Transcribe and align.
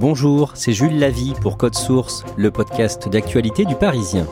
Bonjour, 0.00 0.52
c'est 0.54 0.72
Jules 0.72 0.98
Lavie 0.98 1.34
pour 1.40 1.56
Code 1.56 1.76
Source, 1.76 2.24
le 2.36 2.50
podcast 2.50 3.08
d'actualité 3.08 3.64
du 3.64 3.76
Parisien. 3.76 4.26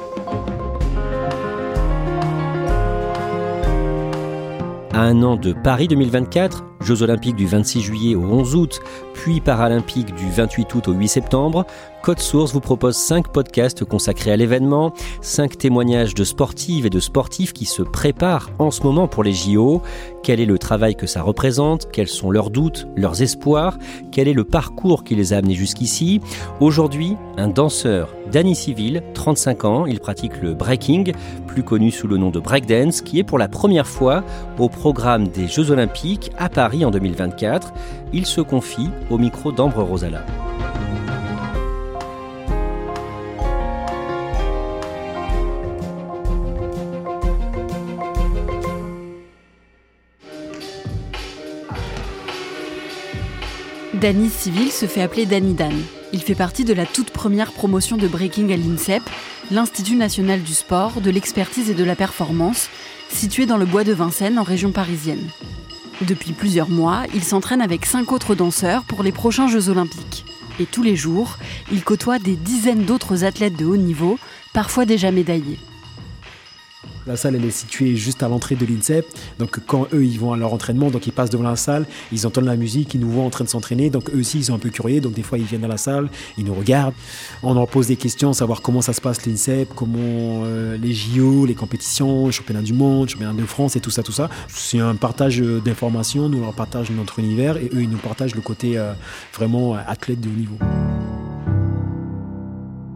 À 4.92 5.02
un 5.02 5.22
an 5.22 5.36
de 5.36 5.52
Paris 5.52 5.86
2024, 5.86 6.64
Jeux 6.80 7.02
olympiques 7.02 7.36
du 7.36 7.46
26 7.46 7.80
juillet 7.80 8.14
au 8.16 8.22
11 8.22 8.56
août, 8.56 8.80
puis 9.22 9.40
paralympiques 9.40 10.12
du 10.16 10.28
28 10.28 10.74
août 10.74 10.88
au 10.88 10.92
8 10.94 11.06
septembre, 11.06 11.64
Code 12.02 12.18
Source 12.18 12.52
vous 12.52 12.60
propose 12.60 12.96
5 12.96 13.28
podcasts 13.28 13.84
consacrés 13.84 14.32
à 14.32 14.36
l'événement, 14.36 14.92
5 15.20 15.56
témoignages 15.56 16.14
de 16.14 16.24
sportives 16.24 16.84
et 16.86 16.90
de 16.90 16.98
sportifs 16.98 17.52
qui 17.52 17.64
se 17.64 17.82
préparent 17.82 18.50
en 18.58 18.72
ce 18.72 18.82
moment 18.82 19.06
pour 19.06 19.22
les 19.22 19.32
JO. 19.32 19.80
Quel 20.24 20.40
est 20.40 20.46
le 20.46 20.58
travail 20.58 20.96
que 20.96 21.06
ça 21.06 21.22
représente? 21.22 21.88
Quels 21.92 22.08
sont 22.08 22.32
leurs 22.32 22.50
doutes, 22.50 22.88
leurs 22.96 23.22
espoirs? 23.22 23.78
Quel 24.10 24.26
est 24.26 24.32
le 24.32 24.42
parcours 24.42 25.04
qui 25.04 25.14
les 25.14 25.32
a 25.32 25.36
amenés 25.36 25.54
jusqu'ici? 25.54 26.20
Aujourd'hui, 26.58 27.16
un 27.36 27.46
danseur, 27.46 28.16
Danny 28.32 28.56
Civil, 28.56 29.02
35 29.14 29.64
ans, 29.64 29.86
il 29.86 30.00
pratique 30.00 30.42
le 30.42 30.54
breaking, 30.54 31.12
plus 31.46 31.62
connu 31.62 31.92
sous 31.92 32.08
le 32.08 32.16
nom 32.16 32.30
de 32.30 32.40
breakdance, 32.40 33.00
qui 33.00 33.20
est 33.20 33.24
pour 33.24 33.38
la 33.38 33.46
première 33.46 33.86
fois 33.86 34.24
au 34.58 34.68
programme 34.68 35.28
des 35.28 35.46
Jeux 35.46 35.70
olympiques 35.70 36.32
à 36.36 36.48
Paris 36.48 36.84
en 36.84 36.90
2024. 36.90 37.72
Il 38.12 38.26
se 38.26 38.40
confie 38.40 38.90
au 39.12 39.18
micro 39.18 39.52
d'Ambre 39.52 39.82
Rosala. 39.82 40.24
Danny 53.92 54.30
Civil 54.30 54.72
se 54.72 54.86
fait 54.86 55.02
appeler 55.02 55.26
Danny 55.26 55.52
Dan. 55.52 55.72
Il 56.14 56.22
fait 56.22 56.34
partie 56.34 56.64
de 56.64 56.72
la 56.72 56.86
toute 56.86 57.10
première 57.10 57.52
promotion 57.52 57.98
de 57.98 58.08
breaking 58.08 58.50
à 58.52 58.56
l'INSEP, 58.56 59.02
l'Institut 59.50 59.96
national 59.96 60.40
du 60.40 60.54
sport, 60.54 61.02
de 61.02 61.10
l'expertise 61.10 61.70
et 61.70 61.74
de 61.74 61.84
la 61.84 61.94
performance, 61.94 62.68
situé 63.10 63.44
dans 63.44 63.58
le 63.58 63.66
bois 63.66 63.84
de 63.84 63.92
Vincennes 63.92 64.38
en 64.38 64.42
région 64.42 64.72
parisienne. 64.72 65.28
Depuis 66.06 66.32
plusieurs 66.32 66.68
mois, 66.68 67.04
il 67.14 67.22
s'entraîne 67.22 67.60
avec 67.60 67.86
cinq 67.86 68.10
autres 68.10 68.34
danseurs 68.34 68.82
pour 68.82 69.04
les 69.04 69.12
prochains 69.12 69.46
Jeux 69.46 69.68
olympiques. 69.68 70.24
Et 70.58 70.66
tous 70.66 70.82
les 70.82 70.96
jours, 70.96 71.38
il 71.70 71.84
côtoie 71.84 72.18
des 72.18 72.34
dizaines 72.34 72.84
d'autres 72.84 73.24
athlètes 73.24 73.56
de 73.56 73.64
haut 73.64 73.76
niveau, 73.76 74.18
parfois 74.52 74.84
déjà 74.84 75.12
médaillés. 75.12 75.58
La 77.06 77.16
salle, 77.16 77.34
est 77.34 77.50
située 77.50 77.96
juste 77.96 78.22
à 78.22 78.28
l'entrée 78.28 78.54
de 78.54 78.64
l'INSEP. 78.64 79.06
Donc, 79.38 79.58
quand 79.66 79.88
eux, 79.92 80.04
ils 80.04 80.18
vont 80.18 80.32
à 80.32 80.36
leur 80.36 80.52
entraînement, 80.52 80.90
donc 80.90 81.06
ils 81.06 81.12
passent 81.12 81.30
devant 81.30 81.42
la 81.44 81.56
salle, 81.56 81.86
ils 82.12 82.26
entendent 82.26 82.44
la 82.44 82.56
musique, 82.56 82.94
ils 82.94 83.00
nous 83.00 83.10
voient 83.10 83.24
en 83.24 83.30
train 83.30 83.44
de 83.44 83.48
s'entraîner. 83.48 83.90
Donc, 83.90 84.10
eux 84.10 84.20
aussi, 84.20 84.38
ils 84.38 84.44
sont 84.44 84.54
un 84.54 84.58
peu 84.58 84.70
curieux. 84.70 85.00
Donc, 85.00 85.14
des 85.14 85.22
fois, 85.22 85.38
ils 85.38 85.44
viennent 85.44 85.62
dans 85.62 85.68
la 85.68 85.76
salle, 85.76 86.08
ils 86.38 86.44
nous 86.44 86.54
regardent. 86.54 86.94
On 87.42 87.54
leur 87.54 87.66
pose 87.66 87.88
des 87.88 87.96
questions, 87.96 88.32
savoir 88.32 88.62
comment 88.62 88.82
ça 88.82 88.92
se 88.92 89.00
passe 89.00 89.26
l'INSEP, 89.26 89.70
comment 89.74 90.44
euh, 90.44 90.76
les 90.76 90.92
JO, 90.92 91.46
les 91.46 91.54
compétitions, 91.54 92.30
championnat 92.30 92.62
du 92.62 92.72
monde, 92.72 93.08
championnat 93.08 93.32
de 93.32 93.46
France 93.46 93.76
et 93.76 93.80
tout 93.80 93.90
ça, 93.90 94.02
tout 94.02 94.12
ça. 94.12 94.30
C'est 94.48 94.78
un 94.78 94.94
partage 94.94 95.38
d'informations. 95.40 96.28
Nous, 96.28 96.40
leur 96.40 96.54
partage 96.54 96.90
notre 96.90 97.18
univers 97.18 97.56
et 97.56 97.70
eux, 97.74 97.82
ils 97.82 97.90
nous 97.90 97.98
partagent 97.98 98.34
le 98.34 98.42
côté 98.42 98.78
euh, 98.78 98.92
vraiment 99.34 99.74
athlète 99.74 100.20
de 100.20 100.28
haut 100.28 100.32
niveau. 100.32 100.58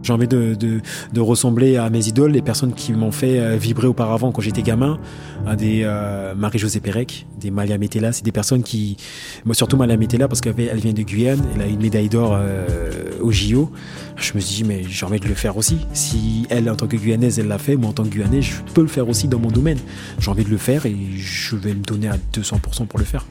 J'ai 0.07 0.13
envie 0.13 0.29
de, 0.29 0.55
de, 0.55 1.19
ressembler 1.19 1.75
à 1.75 1.89
mes 1.89 2.07
idoles, 2.07 2.31
les 2.31 2.41
personnes 2.41 2.71
qui 2.71 2.93
m'ont 2.93 3.11
fait 3.11 3.41
euh, 3.41 3.57
vibrer 3.57 3.87
auparavant 3.87 4.31
quand 4.31 4.41
j'étais 4.41 4.61
gamin, 4.61 4.99
à 5.45 5.57
des 5.57 5.81
euh, 5.83 6.33
Marie-Josée 6.33 6.79
Pérec, 6.79 7.27
des 7.37 7.51
Malia 7.51 7.77
Metella. 7.77 8.13
C'est 8.13 8.23
des 8.23 8.31
personnes 8.31 8.63
qui, 8.63 8.95
moi 9.43 9.53
surtout 9.53 9.75
Malia 9.75 9.97
Metella 9.97 10.29
parce 10.29 10.39
qu'elle 10.39 10.53
vient 10.55 10.93
de 10.93 11.01
Guyane, 11.01 11.43
elle 11.53 11.61
a 11.61 11.65
une 11.65 11.81
médaille 11.81 12.07
d'or 12.07 12.37
euh, 12.39 12.89
au 13.19 13.33
JO. 13.33 13.69
Je 14.15 14.31
me 14.33 14.39
suis 14.39 14.63
dit 14.63 14.63
mais 14.63 14.83
j'ai 14.87 15.05
envie 15.05 15.19
de 15.19 15.27
le 15.27 15.35
faire 15.35 15.57
aussi. 15.57 15.79
Si 15.91 16.45
elle 16.49 16.69
en 16.69 16.77
tant 16.77 16.87
que 16.87 16.95
Guyanaise 16.95 17.37
elle 17.37 17.49
l'a 17.49 17.57
fait, 17.57 17.75
moi 17.75 17.89
en 17.89 17.93
tant 17.93 18.05
que 18.05 18.09
Guyanais 18.09 18.41
je 18.41 18.61
peux 18.73 18.83
le 18.83 18.87
faire 18.87 19.09
aussi 19.09 19.27
dans 19.27 19.39
mon 19.39 19.51
domaine. 19.51 19.79
J'ai 20.19 20.31
envie 20.31 20.45
de 20.45 20.49
le 20.49 20.57
faire 20.57 20.85
et 20.85 20.95
je 21.17 21.57
vais 21.57 21.73
me 21.73 21.83
donner 21.83 22.07
à 22.07 22.15
200% 22.33 22.87
pour 22.87 22.97
le 22.97 23.03
faire. 23.03 23.25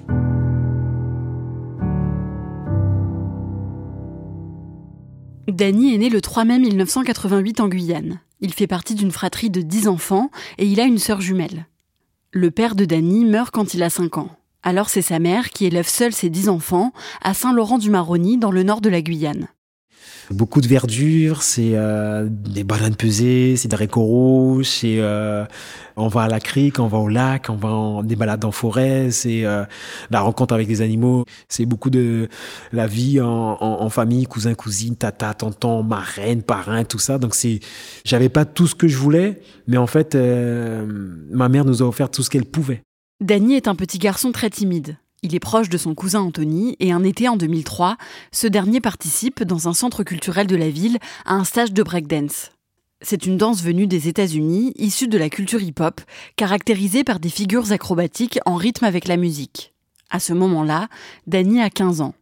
Danny 5.49 5.95
est 5.95 5.99
né 5.99 6.09
le 6.09 6.21
3 6.21 6.45
mai 6.45 6.59
1988 6.59 7.61
en 7.61 7.69
Guyane. 7.69 8.21
Il 8.41 8.53
fait 8.53 8.67
partie 8.67 8.97
d'une 8.97 9.13
fratrie 9.13 9.49
de 9.49 9.61
10 9.61 9.87
enfants 9.87 10.31
et 10.59 10.67
il 10.67 10.81
a 10.81 10.85
une 10.85 10.99
sœur 10.99 11.21
jumelle. 11.21 11.67
Le 12.33 12.51
père 12.51 12.75
de 12.75 12.85
Danny 12.85 13.25
meurt 13.25 13.55
quand 13.55 13.73
il 13.73 13.85
a 13.85 13.91
5 13.91 14.19
ans. 14.19 14.31
Alors 14.65 14.89
c'est 14.89 15.03
sa 15.03 15.21
mère 15.21 15.51
qui 15.51 15.65
élève 15.65 15.87
seule 15.87 16.13
ses 16.13 16.31
10 16.31 16.49
enfants 16.49 16.93
à 17.23 17.33
Saint-Laurent-du-Maroni 17.33 18.39
dans 18.39 18.51
le 18.51 18.65
nord 18.65 18.81
de 18.81 18.91
la 18.91 19.03
Guyane. 19.03 19.47
Beaucoup 20.31 20.61
de 20.61 20.67
verdure, 20.67 21.43
c'est 21.43 21.73
euh, 21.75 22.27
des 22.29 22.65
bananes 22.65 22.97
pesées, 22.97 23.55
c'est 23.57 23.69
des 23.69 23.77
rouges, 23.77 24.67
c'est 24.67 24.97
euh, 24.99 25.45
on 25.97 26.09
va 26.09 26.23
à 26.23 26.29
la 26.29 26.41
crique, 26.41 26.81
on 26.81 26.89
va 26.89 26.99
au 26.99 27.09
lac, 27.09 27.47
on 27.49 27.55
va 27.55 27.69
en, 27.69 28.03
des 28.03 28.17
balades 28.17 28.45
en 28.45 28.51
forêt, 28.51 29.11
c'est 29.13 29.45
euh, 29.45 29.65
la 30.11 30.21
rencontre 30.21 30.53
avec 30.53 30.67
des 30.67 30.83
animaux, 30.83 31.25
c'est 31.49 31.65
beaucoup 31.65 31.91
de 31.91 32.29
la 32.73 32.89
vie 32.89 33.21
en, 33.21 33.57
en, 33.61 33.89
famille, 33.89 34.27
cousin, 34.27 34.55
cousine, 34.55 34.97
tata, 34.97 35.33
tonton, 35.35 35.85
marraine, 35.85 36.43
parrain, 36.43 36.83
tout 36.83 36.99
ça. 36.99 37.19
Donc 37.19 37.35
c'est, 37.37 37.61
j'avais 38.05 38.29
pas 38.29 38.45
tout 38.45 38.67
ce 38.67 38.75
que 38.75 38.89
je 38.89 38.97
voulais, 38.97 39.41
mais 39.69 39.77
en 39.77 39.87
fait, 39.87 40.17
ma 40.17 41.49
mère 41.49 41.65
nous 41.65 41.83
a 41.83 41.87
offert 41.87 42.11
tout 42.11 42.23
ce 42.23 42.31
qu'elle 42.31 42.47
pouvait. 42.47 42.83
Danny 43.21 43.55
est 43.55 43.69
un 43.69 43.77
petit 43.77 43.99
garçon 43.99 44.33
très 44.33 44.51
timide. 44.51 44.99
Il 45.23 45.35
est 45.35 45.41
proche 45.41 45.69
de 45.69 45.79
son 45.79 45.95
cousin 45.95 46.21
Anthony 46.21 46.77
et 46.79 46.93
un 46.93 47.03
été 47.03 47.29
en 47.29 47.37
2003, 47.37 47.97
ce 48.33 48.47
dernier 48.47 48.81
participe 48.81 49.43
dans 49.43 49.69
un 49.69 49.73
centre 49.73 50.03
culturel 50.03 50.47
de 50.47 50.57
la 50.57 50.71
ville 50.71 50.99
à 51.25 51.35
un 51.35 51.45
stage 51.45 51.73
de 51.73 51.83
breakdance. 51.83 52.53
C'est 53.03 53.27
une 53.27 53.37
danse 53.37 53.63
venue 53.63 53.87
des 53.87 54.09
États-Unis, 54.09 54.73
issue 54.77 55.09
de 55.09 55.19
la 55.19 55.29
culture 55.29 55.63
hip-hop, 55.63 56.01
caractérisée 56.37 57.05
par 57.05 57.21
des 57.21 57.29
figures 57.29 57.73
acrobatiques 57.73 58.39
en 58.47 58.57
rythme 58.57 58.85
avec 58.85 59.07
la 59.07 59.17
musique. 59.17 59.75
À 60.11 60.21
ce 60.21 60.33
moment-là, 60.33 60.89
Danny 61.27 61.61
a 61.61 61.71
15 61.71 62.01
ans. 62.01 62.15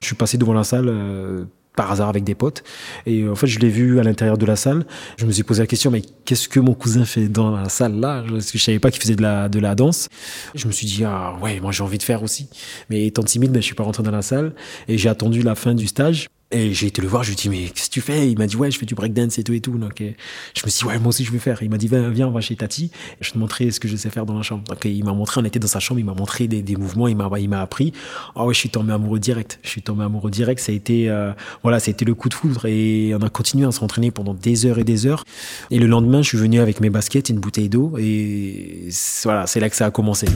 Je 0.00 0.06
suis 0.06 0.16
passé 0.16 0.36
devant 0.36 0.52
la 0.52 0.64
salle 0.64 0.88
euh, 0.88 1.44
par 1.76 1.90
hasard 1.90 2.08
avec 2.08 2.24
des 2.24 2.34
potes. 2.34 2.62
Et 3.06 3.28
en 3.28 3.34
fait, 3.34 3.46
je 3.46 3.58
l'ai 3.58 3.68
vu 3.68 3.98
à 3.98 4.02
l'intérieur 4.02 4.38
de 4.38 4.46
la 4.46 4.56
salle. 4.56 4.84
Je 5.16 5.26
me 5.26 5.32
suis 5.32 5.42
posé 5.42 5.62
la 5.62 5.66
question, 5.66 5.90
mais 5.90 6.02
qu'est-ce 6.24 6.48
que 6.48 6.60
mon 6.60 6.74
cousin 6.74 7.04
fait 7.04 7.28
dans 7.28 7.50
la 7.50 7.68
salle 7.68 7.98
là? 7.98 8.24
Parce 8.28 8.50
que 8.50 8.58
je 8.58 8.64
savais 8.64 8.78
pas 8.78 8.90
qu'il 8.90 9.02
faisait 9.02 9.16
de 9.16 9.22
la, 9.22 9.48
de 9.48 9.58
la 9.58 9.74
danse. 9.74 10.08
Je 10.54 10.66
me 10.66 10.72
suis 10.72 10.86
dit, 10.86 11.04
ah 11.04 11.36
ouais, 11.40 11.60
moi 11.60 11.72
j'ai 11.72 11.82
envie 11.82 11.98
de 11.98 12.02
faire 12.02 12.22
aussi. 12.22 12.48
Mais 12.90 13.06
étant 13.06 13.22
timide, 13.22 13.52
ben, 13.52 13.60
je 13.60 13.66
suis 13.66 13.74
pas 13.74 13.84
rentré 13.84 14.02
dans 14.02 14.10
la 14.10 14.22
salle. 14.22 14.54
Et 14.88 14.98
j'ai 14.98 15.08
attendu 15.08 15.42
la 15.42 15.54
fin 15.54 15.74
du 15.74 15.86
stage. 15.86 16.28
Et 16.54 16.74
j'ai 16.74 16.88
été 16.88 17.00
le 17.00 17.08
voir, 17.08 17.22
je 17.22 17.30
lui 17.30 17.32
ai 17.32 17.36
dit, 17.36 17.48
mais 17.48 17.70
qu'est-ce 17.70 17.88
que 17.88 17.94
tu 17.94 18.02
fais? 18.02 18.30
Il 18.30 18.36
m'a 18.36 18.46
dit, 18.46 18.56
ouais, 18.56 18.70
je 18.70 18.78
fais 18.78 18.84
du 18.84 18.94
breakdance 18.94 19.38
et 19.38 19.42
tout 19.42 19.54
et 19.54 19.60
tout. 19.60 19.78
Donc, 19.78 20.02
euh, 20.02 20.10
je 20.54 20.62
me 20.66 20.70
suis 20.70 20.80
dit, 20.80 20.84
ouais, 20.84 20.98
moi 20.98 21.08
aussi, 21.08 21.24
je 21.24 21.32
vais 21.32 21.38
faire. 21.38 21.62
Il 21.62 21.70
m'a 21.70 21.78
dit, 21.78 21.88
viens, 21.88 22.10
viens, 22.10 22.28
on 22.28 22.30
va 22.30 22.42
chez 22.42 22.54
Tati. 22.56 22.90
Je 23.22 23.30
te 23.30 23.38
montrer 23.38 23.70
ce 23.70 23.80
que 23.80 23.88
je 23.88 23.96
sais 23.96 24.10
faire 24.10 24.26
dans 24.26 24.36
la 24.36 24.42
chambre. 24.42 24.62
Donc, 24.64 24.84
il 24.84 25.02
m'a 25.02 25.14
montré, 25.14 25.40
on 25.40 25.44
était 25.46 25.58
dans 25.58 25.66
sa 25.66 25.80
chambre, 25.80 25.98
il 25.98 26.04
m'a 26.04 26.12
montré 26.12 26.48
des, 26.48 26.60
des, 26.60 26.76
mouvements, 26.76 27.08
il 27.08 27.16
m'a, 27.16 27.30
il 27.38 27.48
m'a 27.48 27.62
appris. 27.62 27.94
Ah 28.36 28.44
ouais, 28.44 28.52
je 28.52 28.58
suis 28.58 28.68
tombé 28.68 28.92
amoureux 28.92 29.18
direct. 29.18 29.60
Je 29.62 29.70
suis 29.70 29.80
tombé 29.80 30.04
amoureux 30.04 30.30
direct. 30.30 30.60
Ça 30.60 30.72
a 30.72 30.74
été, 30.74 31.08
euh, 31.08 31.32
voilà, 31.62 31.80
ça 31.80 31.88
a 31.88 31.92
été 31.92 32.04
le 32.04 32.14
coup 32.14 32.28
de 32.28 32.34
foudre. 32.34 32.66
Et 32.66 33.14
on 33.14 33.22
a 33.22 33.30
continué 33.30 33.66
à 33.66 33.72
s'entraîner 33.72 34.10
pendant 34.10 34.34
des 34.34 34.66
heures 34.66 34.78
et 34.78 34.84
des 34.84 35.06
heures. 35.06 35.24
Et 35.70 35.78
le 35.78 35.86
lendemain, 35.86 36.20
je 36.20 36.28
suis 36.28 36.38
venu 36.38 36.60
avec 36.60 36.82
mes 36.82 36.90
baskets, 36.90 37.30
une 37.30 37.38
bouteille 37.38 37.70
d'eau. 37.70 37.94
Et 37.98 38.88
voilà, 39.22 39.46
c'est 39.46 39.60
là 39.60 39.70
que 39.70 39.76
ça 39.76 39.86
a 39.86 39.90
commencé. 39.90 40.26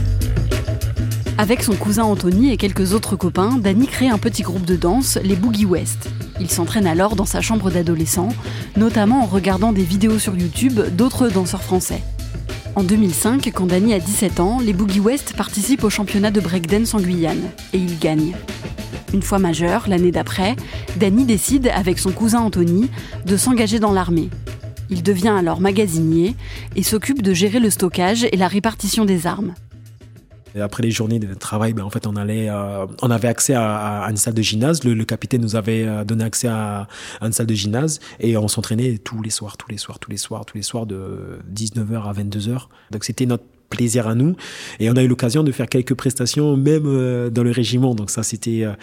Avec 1.39 1.61
son 1.61 1.75
cousin 1.75 2.03
Anthony 2.03 2.51
et 2.51 2.57
quelques 2.57 2.93
autres 2.93 3.15
copains, 3.15 3.59
Danny 3.59 3.85
crée 3.85 4.09
un 4.09 4.17
petit 4.17 4.41
groupe 4.41 4.65
de 4.65 4.75
danse, 4.75 5.19
les 5.23 5.35
Boogie 5.35 5.65
West. 5.65 6.09
Il 6.39 6.49
s'entraîne 6.49 6.87
alors 6.87 7.15
dans 7.15 7.25
sa 7.25 7.41
chambre 7.41 7.69
d'adolescent, 7.69 8.29
notamment 8.75 9.21
en 9.21 9.27
regardant 9.27 9.71
des 9.71 9.83
vidéos 9.83 10.17
sur 10.17 10.35
YouTube 10.35 10.79
d'autres 10.95 11.29
danseurs 11.29 11.61
français. 11.61 12.01
En 12.73 12.81
2005, 12.81 13.51
quand 13.53 13.67
Danny 13.67 13.93
a 13.93 13.99
17 13.99 14.39
ans, 14.39 14.59
les 14.59 14.73
Boogie 14.73 14.99
West 14.99 15.35
participent 15.37 15.83
au 15.83 15.91
championnat 15.91 16.31
de 16.31 16.41
breakdance 16.41 16.95
en 16.95 17.01
Guyane 17.01 17.51
et 17.71 17.77
il 17.77 17.99
gagne. 17.99 18.35
Une 19.13 19.21
fois 19.21 19.37
majeur, 19.37 19.85
l'année 19.87 20.11
d'après, 20.11 20.55
Danny 20.95 21.25
décide, 21.25 21.69
avec 21.71 21.99
son 21.99 22.11
cousin 22.11 22.39
Anthony, 22.39 22.89
de 23.27 23.37
s'engager 23.37 23.77
dans 23.77 23.93
l'armée. 23.93 24.31
Il 24.89 25.03
devient 25.03 25.35
alors 25.37 25.61
magasinier 25.61 26.35
et 26.75 26.81
s'occupe 26.81 27.21
de 27.21 27.33
gérer 27.33 27.59
le 27.59 27.69
stockage 27.69 28.25
et 28.31 28.37
la 28.37 28.47
répartition 28.47 29.05
des 29.05 29.27
armes. 29.27 29.53
Après 30.61 30.83
les 30.83 30.91
journées 30.91 31.19
de 31.19 31.33
travail, 31.33 31.73
ben, 31.73 31.83
en 31.83 31.89
fait, 31.89 32.07
on 32.07 32.15
allait, 32.15 32.49
euh, 32.49 32.85
on 33.01 33.11
avait 33.11 33.27
accès 33.27 33.53
à, 33.55 34.07
une 34.09 34.17
salle 34.17 34.33
de 34.33 34.41
gymnase. 34.41 34.83
Le, 34.83 35.05
capitaine 35.05 35.41
nous 35.41 35.55
avait 35.55 35.83
euh, 35.87 36.03
donné 36.03 36.23
accès 36.23 36.47
à, 36.47 36.87
une 37.21 37.31
salle 37.31 37.47
de 37.47 37.53
gymnase 37.53 37.99
et 38.19 38.37
on 38.37 38.47
s'entraînait 38.47 38.97
tous 38.97 39.21
les 39.21 39.29
soirs, 39.29 39.57
tous 39.57 39.69
les 39.69 39.77
soirs, 39.77 39.99
tous 39.99 40.11
les 40.11 40.17
soirs, 40.17 40.45
tous 40.45 40.57
les 40.57 40.63
soirs 40.63 40.85
de 40.85 41.39
19h 41.53 42.03
à 42.03 42.13
22h. 42.13 42.67
Donc 42.91 43.03
c'était 43.03 43.25
notre 43.25 43.43
plaisir 43.69 44.07
à 44.07 44.15
nous. 44.15 44.35
Et 44.79 44.89
on 44.89 44.95
a 44.95 45.03
eu 45.03 45.07
l'occasion 45.07 45.43
de 45.43 45.51
faire 45.51 45.67
quelques 45.67 45.93
prestations, 45.93 46.57
même 46.57 46.83
euh, 46.85 47.29
dans 47.29 47.43
le 47.43 47.51
régiment. 47.51 47.95
Donc 47.95 48.09
ça, 48.09 48.23
c'était 48.23 48.63
euh, 48.63 48.73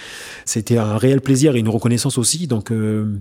c'était 0.44 0.78
un 0.78 0.96
réel 0.96 1.20
plaisir 1.20 1.56
et 1.56 1.58
une 1.58 1.68
reconnaissance 1.68 2.18
aussi. 2.18 2.46
Donc 2.46 2.70
euh, 2.70 3.18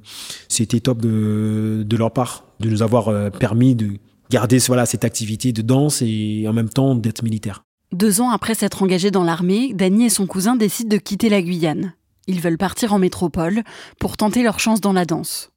c'était 0.47 0.79
top 0.79 1.01
de, 1.01 1.83
de 1.85 1.97
leur 1.97 2.11
part 2.11 2.45
de 2.59 2.69
nous 2.69 2.81
avoir 2.81 3.31
permis 3.31 3.75
de 3.75 3.91
garder 4.29 4.57
voilà 4.59 4.85
cette 4.85 5.03
activité 5.03 5.51
de 5.51 5.61
danse 5.61 6.01
et 6.01 6.45
en 6.47 6.53
même 6.53 6.69
temps 6.69 6.95
d'être 6.95 7.23
militaire. 7.23 7.63
Deux 7.93 8.21
ans 8.21 8.31
après 8.31 8.55
s'être 8.55 8.81
engagé 8.81 9.11
dans 9.11 9.23
l'armée, 9.23 9.71
Dany 9.73 10.05
et 10.05 10.09
son 10.09 10.25
cousin 10.25 10.55
décident 10.55 10.89
de 10.89 10.97
quitter 10.97 11.29
la 11.29 11.43
Guyane. 11.43 11.93
Ils 12.25 12.41
veulent 12.41 12.57
partir 12.57 12.91
en 12.91 12.97
métropole 12.99 13.61
pour 13.99 14.17
tenter 14.17 14.41
leur 14.41 14.59
chance 14.59 14.81
dans 14.81 14.93
la 14.93 15.05
danse. 15.05 15.51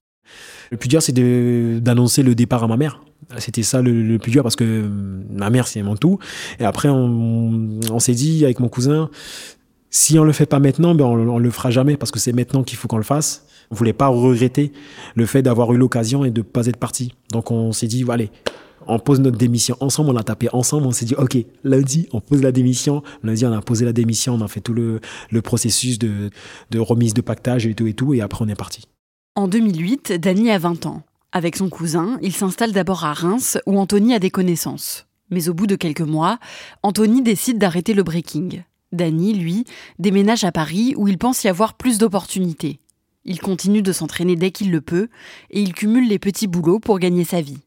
Le 0.71 0.77
plus 0.77 0.88
dur, 0.88 1.00
c'est 1.00 1.15
d'annoncer 1.81 2.23
le 2.23 2.35
départ 2.35 2.62
à 2.62 2.69
ma 2.69 2.77
mère. 2.77 3.00
C'était 3.38 3.62
ça 3.62 3.81
le, 3.81 4.19
plus 4.19 4.31
dur 4.31 4.43
parce 4.43 4.56
que 4.56 4.87
ma 5.31 5.49
mère, 5.49 5.67
c'est 5.67 5.83
mon 5.83 5.97
tout. 5.97 6.19
Et 6.61 6.65
après, 6.65 6.91
on, 6.91 7.99
s'est 8.00 8.15
dit 8.15 8.44
avec 8.44 8.61
mon 8.61 8.69
cousin, 8.69 9.09
si 9.89 10.19
on 10.19 10.25
le 10.25 10.32
fait 10.32 10.47
pas 10.47 10.59
maintenant, 10.59 10.94
ben 10.94 11.06
on, 11.06 11.29
on 11.29 11.39
le 11.39 11.50
fera 11.50 11.71
jamais 11.71 11.97
parce 11.97 12.11
que 12.11 12.19
c'est 12.19 12.32
maintenant 12.32 12.65
qu'il 12.65 12.77
faut 12.77 12.87
qu'on 12.87 12.99
le 12.99 13.03
fasse. 13.03 13.47
On 13.71 13.75
voulait 13.75 13.94
pas 13.94 14.09
regretter 14.09 14.73
le 15.15 15.25
fait 15.25 15.41
d'avoir 15.41 15.73
eu 15.73 15.79
l'occasion 15.79 16.25
et 16.25 16.31
de 16.31 16.43
pas 16.43 16.67
être 16.67 16.77
parti. 16.77 17.15
Donc 17.32 17.50
on 17.50 17.73
s'est 17.73 17.89
dit, 17.89 18.05
allez, 18.09 18.31
on 18.87 18.99
pose 18.99 19.21
notre 19.21 19.38
démission 19.38 19.77
ensemble, 19.81 20.11
on 20.11 20.17
a 20.17 20.23
tapé 20.23 20.49
ensemble, 20.53 20.87
on 20.87 20.93
s'est 20.93 21.05
dit, 21.05 21.15
ok, 21.15 21.37
lundi, 21.65 22.09
on 22.12 22.21
pose 22.21 22.43
la 22.43 22.53
démission. 22.53 23.03
Lundi, 23.23 23.44
on 23.47 23.53
a 23.53 23.62
posé 23.62 23.85
la 23.85 23.93
démission, 23.93 24.35
on 24.35 24.41
a 24.41 24.49
fait 24.49 24.61
tout 24.61 24.75
le, 24.75 25.00
processus 25.43 25.99
de, 25.99 26.31
de 26.71 26.79
remise 26.79 27.15
de 27.15 27.21
pactage 27.21 27.67
et 27.67 27.75
tout 27.75 27.87
et 27.87 27.94
tout, 27.94 28.15
et 28.15 28.21
après 28.21 28.44
on 28.44 28.49
est 28.49 28.55
parti. 28.55 28.85
En 29.35 29.49
2008, 29.49 30.12
Dany 30.12 30.50
a 30.50 30.59
20 30.59 30.87
ans. 30.87 31.03
Avec 31.33 31.56
son 31.56 31.69
cousin, 31.69 32.19
il 32.23 32.33
s'installe 32.33 32.73
d'abord 32.73 33.05
à 33.05 33.12
Reims 33.12 33.59
où 33.67 33.79
Anthony 33.79 34.15
a 34.15 34.19
des 34.19 34.31
connaissances. 34.31 35.06
Mais 35.31 35.49
au 35.49 35.55
bout 35.55 35.67
de 35.67 35.77
quelques 35.77 36.00
mois, 36.00 36.39
Anthony 36.82 37.23
décide 37.23 37.59
d'arrêter 37.59 37.93
le 37.93 38.03
breaking. 38.03 38.62
Danny, 38.93 39.35
lui, 39.35 39.65
déménage 39.99 40.44
à 40.44 40.53
Paris 40.53 40.94
où 40.97 41.09
il 41.09 41.19
pense 41.19 41.44
y 41.44 41.49
avoir 41.49 41.75
plus 41.75 41.99
d'opportunités. 41.99 42.81
Il 43.25 43.41
continue 43.41 43.82
de 43.82 43.93
s'entraîner 43.93 44.37
dès 44.37 44.53
qu'il 44.53 44.71
le 44.71 44.81
peut 44.81 45.09
et 45.50 45.61
il 45.61 45.75
cumule 45.75 46.09
les 46.09 46.21
petits 46.21 46.47
boulots 46.47 46.79
pour 46.79 47.00
gagner 47.00 47.25
sa 47.25 47.41
vie. 47.41 47.66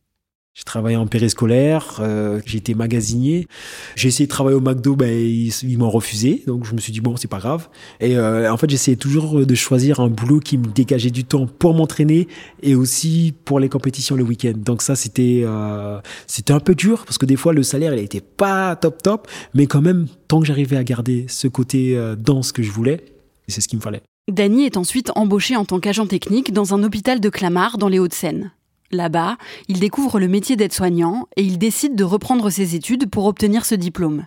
J'ai 0.56 0.66
travaillé 0.66 0.98
en 0.98 1.07
périscolaire, 1.07 2.00
euh, 2.01 2.42
j'ai 2.46 2.57
été 2.57 2.74
magasinier. 2.74 3.48
J'ai 3.96 4.10
essayé 4.10 4.25
de 4.25 4.30
travailler 4.30 4.57
au 4.57 4.62
McDo, 4.62 4.96
ben, 4.96 5.10
ils, 5.10 5.78
m'ont 5.78 5.90
refusé. 5.90 6.44
Donc 6.48 6.66
je 6.66 6.74
me 6.74 6.80
suis 6.80 6.92
dit, 6.92 7.00
bon, 7.00 7.16
c'est 7.16 7.30
pas 7.30 7.38
grave. 7.38 7.69
Et 8.01 8.18
euh, 8.18 8.51
en 8.51 8.57
fait, 8.57 8.69
j'essayais 8.69 8.98
toujours 8.98 9.46
de 9.46 9.56
choisir 9.56 10.01
un 10.01 10.10
boulot 10.10 10.40
qui 10.40 10.57
me 10.57 10.66
dégageait 10.66 11.12
du 11.12 11.24
temps 11.24 11.48
pour 11.48 11.74
m'entraîner 11.74 12.28
et 12.62 12.75
aussi 12.75 13.34
pour 13.46 13.62
les 13.62 13.69
compétitions 13.69 14.18
le 14.18 14.24
week-end. 14.24 14.54
Donc 14.57 14.81
ça, 14.81 14.96
c'était 14.96 15.44
euh, 15.46 16.01
un 16.50 16.60
peu 16.60 16.75
dur 16.75 17.06
parce 17.06 17.18
que 17.18 17.25
des 17.25 17.38
fois, 17.38 17.54
le 17.54 17.63
salaire, 17.63 17.94
il 17.94 18.04
était 18.04 18.19
pas 18.19 18.75
top 18.75 19.01
top. 19.01 19.28
Mais 19.54 19.66
quand 19.66 19.81
même, 19.81 20.07
tant 20.28 20.42
que 20.42 20.46
j'arrivais 20.46 20.78
à 20.78 20.84
garder 20.84 21.25
ce 21.30 21.48
côté 21.48 21.96
euh, 21.96 22.16
danse 22.16 22.51
que 22.51 22.63
je 22.63 22.72
voulais, 22.72 23.06
c'est 23.48 23.62
ce 23.62 23.68
qu'il 23.68 23.80
me 23.80 23.84
fallait. 23.84 24.01
Danny 24.30 24.66
est 24.66 24.78
ensuite 24.78 25.12
embauché 25.16 25.56
en 25.56 25.66
tant 25.66 25.80
qu'agent 25.80 26.06
technique 26.06 26.54
dans 26.54 26.74
un 26.74 26.84
hôpital 26.84 27.19
de 27.19 27.30
Clamart 27.30 27.78
dans 27.78 27.88
les 27.88 27.98
Hauts-de-Seine. 27.98 28.51
Là-bas, 28.91 29.38
il 29.68 29.80
découvre 29.80 30.19
le 30.19 30.27
métier 30.27 30.56
d'aide-soignant 30.56 31.27
et 31.36 31.44
il 31.44 31.57
décide 31.57 31.95
de 31.95 32.03
reprendre 32.03 32.50
ses 32.50 32.75
études 32.75 33.09
pour 33.09 33.25
obtenir 33.25 33.65
ce 33.65 33.75
diplôme. 33.75 34.25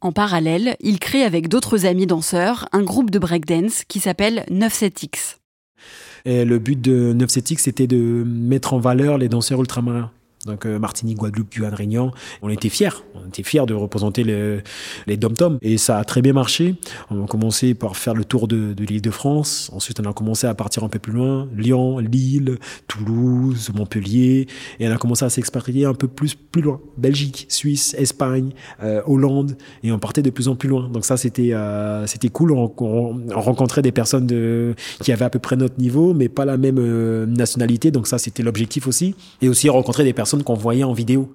En 0.00 0.12
parallèle, 0.12 0.76
il 0.80 0.98
crée 0.98 1.24
avec 1.24 1.48
d'autres 1.48 1.84
amis 1.84 2.06
danseurs 2.06 2.66
un 2.72 2.82
groupe 2.82 3.10
de 3.10 3.18
breakdance 3.18 3.84
qui 3.84 4.00
s'appelle 4.00 4.46
97X. 4.50 5.36
Et 6.24 6.44
le 6.44 6.58
but 6.58 6.80
de 6.80 7.14
97X, 7.18 7.58
c'était 7.58 7.86
de 7.86 8.24
mettre 8.26 8.72
en 8.72 8.78
valeur 8.78 9.18
les 9.18 9.28
danseurs 9.28 9.60
ultramarins. 9.60 10.10
Donc 10.46 10.64
euh, 10.64 10.78
Martinique, 10.78 11.18
Guadeloupe, 11.18 11.50
Guyane, 11.52 11.74
Réunion. 11.74 12.12
On 12.40 12.48
était 12.48 12.70
fiers. 12.70 13.04
On 13.14 13.28
était 13.28 13.42
fiers 13.42 13.66
de 13.66 13.74
représenter 13.74 14.24
les 14.24 15.16
dom-toms. 15.16 15.58
Et 15.60 15.76
ça 15.76 15.98
a 15.98 16.04
très 16.04 16.22
bien 16.22 16.32
marché. 16.32 16.76
On 17.10 17.24
a 17.24 17.26
commencé 17.26 17.74
par 17.74 17.96
faire 17.96 18.14
le 18.14 18.24
tour 18.24 18.48
de, 18.48 18.74
l'île 18.78 19.02
de 19.02 19.10
France. 19.10 19.70
Ensuite, 19.74 20.00
on 20.00 20.08
a 20.08 20.12
commencé 20.12 20.46
à 20.46 20.54
partir 20.54 20.82
un 20.82 20.88
peu 20.88 20.98
plus 20.98 21.12
loin. 21.12 21.46
Lyon, 21.54 21.98
Lille, 21.98 22.56
Toulouse, 22.88 23.70
Montpellier. 23.74 24.46
Et 24.78 24.88
on 24.88 24.92
a 24.92 24.96
commencé 24.96 25.24
à 25.24 25.30
s'expatrier 25.30 25.84
un 25.84 25.94
peu 25.94 26.08
plus, 26.08 26.34
plus 26.34 26.62
loin. 26.62 26.80
Belgique, 26.96 27.46
Suisse, 27.50 27.94
Espagne, 27.98 28.52
euh, 28.82 29.02
Hollande. 29.06 29.56
Et 29.82 29.92
on 29.92 29.98
partait 29.98 30.22
de 30.22 30.30
plus 30.30 30.48
en 30.48 30.56
plus 30.56 30.68
loin. 30.68 30.88
Donc 30.88 31.04
ça, 31.04 31.18
c'était 31.18 31.50
euh, 31.52 32.06
cool. 32.32 32.52
On, 32.52 32.70
rencontrait 33.30 33.82
des 33.82 33.92
personnes 33.92 34.26
qui 35.02 35.12
avaient 35.12 35.24
à 35.24 35.30
peu 35.30 35.38
près 35.38 35.56
notre 35.56 35.78
niveau, 35.78 36.14
mais 36.14 36.28
pas 36.28 36.44
la 36.44 36.56
même 36.56 36.80
nationalité. 37.26 37.90
Donc 37.90 38.06
ça, 38.06 38.16
c'était 38.16 38.42
l'objectif 38.42 38.86
aussi. 38.86 39.14
Et 39.42 39.48
aussi 39.48 39.68
rencontrer 39.68 40.04
des 40.04 40.12
personnes 40.12 40.29
qu'on 40.38 40.54
voyait 40.54 40.84
en 40.84 40.92
vidéo. 40.92 41.28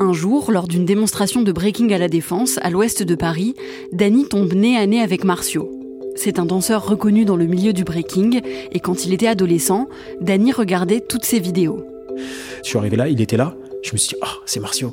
Un 0.00 0.12
jour, 0.12 0.50
lors 0.50 0.68
d'une 0.68 0.84
démonstration 0.84 1.42
de 1.42 1.52
breaking 1.52 1.92
à 1.92 1.98
la 1.98 2.08
Défense, 2.08 2.58
à 2.62 2.70
l'ouest 2.70 3.02
de 3.02 3.14
Paris, 3.14 3.54
Danny 3.92 4.26
tombe 4.26 4.52
nez 4.52 4.76
à 4.76 4.86
nez 4.86 5.00
avec 5.00 5.24
Marcio. 5.24 5.70
C'est 6.16 6.38
un 6.38 6.46
danseur 6.46 6.86
reconnu 6.86 7.24
dans 7.24 7.36
le 7.36 7.46
milieu 7.46 7.72
du 7.72 7.84
breaking, 7.84 8.40
et 8.72 8.80
quand 8.80 9.04
il 9.04 9.12
était 9.12 9.26
adolescent, 9.26 9.88
Danny 10.20 10.52
regardait 10.52 11.00
toutes 11.00 11.24
ses 11.24 11.40
vidéos. 11.40 11.82
Je 12.62 12.68
suis 12.68 12.78
arrivé 12.78 12.96
là, 12.96 13.08
il 13.08 13.20
était 13.20 13.36
là, 13.36 13.56
je 13.82 13.92
me 13.92 13.98
suis 13.98 14.10
dit, 14.10 14.20
oh, 14.22 14.40
c'est 14.46 14.60
Marcio. 14.60 14.92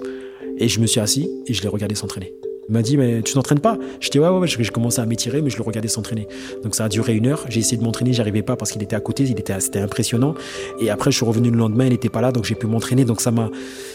Et 0.58 0.68
je 0.68 0.80
me 0.80 0.86
suis 0.86 1.00
assis 1.00 1.30
et 1.48 1.54
je 1.54 1.62
l'ai 1.62 1.70
regardé 1.70 1.96
s'entraîner. 1.96 2.34
Il 2.70 2.74
m'a 2.74 2.82
dit, 2.82 2.96
mais 2.96 3.22
tu 3.22 3.34
t'entraînes 3.34 3.60
pas? 3.60 3.78
Je 4.00 4.10
dis, 4.10 4.20
ouais, 4.20 4.28
ouais, 4.28 4.38
ouais. 4.38 4.48
J'ai 4.48 4.64
commencé 4.70 5.02
à 5.02 5.06
m'étirer, 5.06 5.42
mais 5.42 5.50
je 5.50 5.58
le 5.58 5.64
regardais 5.64 5.88
s'entraîner. 5.88 6.28
Donc 6.64 6.76
ça 6.76 6.86
a 6.86 6.90
duré 6.90 7.16
une 7.16 7.28
heure. 7.28 7.46
J'ai 7.50 7.60
essayé 7.60 7.78
de 7.78 7.84
m'entraîner, 7.84 8.14
j'arrivais 8.14 8.44
pas 8.44 8.56
parce 8.56 8.72
qu'il 8.72 8.82
était 8.84 8.96
à 8.96 9.00
côté, 9.00 9.24
il 9.24 9.40
était, 9.40 9.60
c'était 9.60 9.80
impressionnant. 9.80 10.36
Et 10.80 10.90
après, 10.90 11.12
je 11.12 11.18
suis 11.18 11.26
revenu 11.26 11.50
le 11.50 11.58
lendemain, 11.58 11.86
il 11.86 11.92
n'était 11.92 12.10
pas 12.10 12.22
là, 12.22 12.32
donc 12.32 12.46
j'ai 12.46 12.56
pu 12.56 12.68
m'entraîner. 12.68 13.04
Donc 13.04 13.20
ça 13.20 13.32
m'a, 13.32 13.50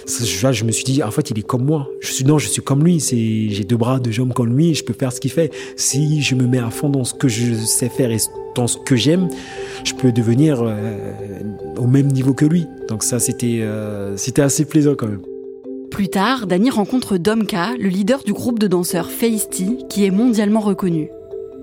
je 0.07 0.65
me 0.65 0.73
suis 0.73 0.85
dit, 0.85 1.03
en 1.03 1.11
fait, 1.11 1.31
il 1.31 1.39
est 1.39 1.47
comme 1.47 1.65
moi. 1.65 1.89
Je 2.01 2.13
suis, 2.13 2.25
non, 2.25 2.39
je 2.39 2.49
suis 2.49 2.63
comme 2.63 2.85
lui. 2.85 3.01
C'est, 3.01 3.17
j'ai 3.17 3.65
deux 3.65 3.77
bras, 3.77 3.99
deux 4.01 4.11
jambes 4.11 4.33
comme 4.33 4.57
lui, 4.57 4.75
je 4.75 4.85
peux 4.85 4.95
faire 4.95 5.13
ce 5.13 5.21
qu'il 5.21 5.31
fait. 5.33 5.53
Si 5.77 6.23
je 6.23 6.35
me 6.35 6.47
mets 6.47 6.59
à 6.59 6.71
fond 6.71 6.89
dans 6.89 7.05
ce 7.05 7.15
que 7.15 7.29
je 7.29 7.55
sais 7.55 7.89
faire 7.89 8.11
et 8.11 8.19
dans 8.55 8.67
ce 8.67 8.79
que 8.79 8.97
j'aime, 8.97 9.29
je 9.85 9.95
peux 9.95 10.13
devenir 10.13 10.63
euh, 10.63 10.75
au 11.77 11.87
même 11.87 12.09
niveau 12.09 12.35
que 12.35 12.45
lui. 12.45 12.67
Donc 12.89 13.05
ça, 13.05 13.19
c'était, 13.21 13.61
euh, 13.61 14.17
c'était 14.17 14.43
assez 14.43 14.65
plaisant 14.65 14.95
quand 14.97 15.09
même. 15.09 15.23
Plus 15.97 16.09
tard, 16.09 16.47
Danny 16.47 16.69
rencontre 16.69 17.17
Domka, 17.17 17.71
le 17.79 17.89
leader 17.89 18.23
du 18.23 18.35
groupe 18.35 18.59
de 18.59 18.67
danseurs 18.67 19.11
Feisty, 19.11 19.79
qui 19.89 20.05
est 20.05 20.11
mondialement 20.11 20.61
reconnu. 20.61 21.09